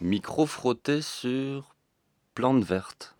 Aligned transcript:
Micro 0.00 0.46
frotté 0.46 1.02
sur 1.02 1.74
plante 2.34 2.64
verte. 2.64 3.16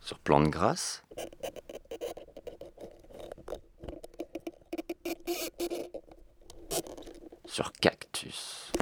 Sur 0.00 0.18
plante 0.20 0.48
grasse. 0.48 1.02
Sur 7.46 7.72
cactus. 7.72 8.72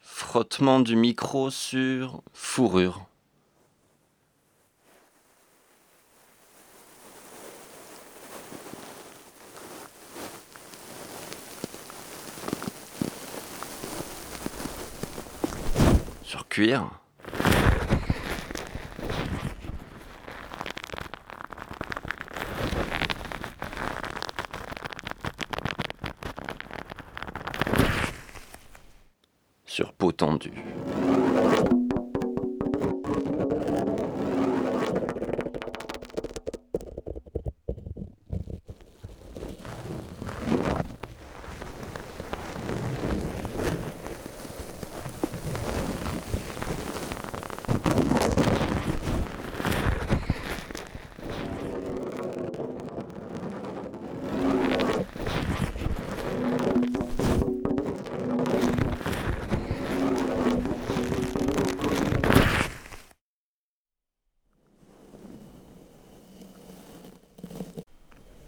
Frottement 0.00 0.80
du 0.80 0.96
micro 0.96 1.50
sur 1.50 2.22
fourrure. 2.32 3.06
Sur 16.22 16.48
cuir. 16.48 17.03
Sur 29.74 29.92
peau 29.92 30.12
tendue. 30.12 30.52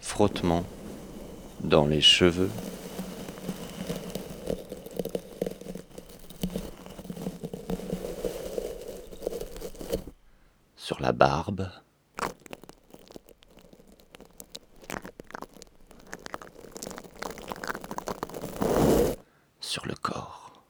frottement 0.07 0.65
dans 1.61 1.85
les 1.85 2.01
cheveux. 2.01 2.49
Sur 10.77 11.01
la 11.01 11.13
barbe. 11.13 11.69
Sur 19.61 19.87
le 19.87 19.95
corps. 19.97 20.63